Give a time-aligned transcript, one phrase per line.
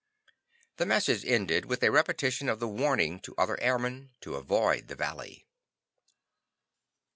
[0.77, 4.95] The message ended with a repetition of the warning to other airmen to avoid the
[4.95, 5.45] valley.